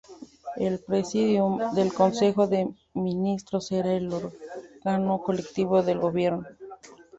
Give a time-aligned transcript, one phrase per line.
[0.55, 6.47] El Presidium del Consejo de Ministros era el órgano colectivo de gobierno.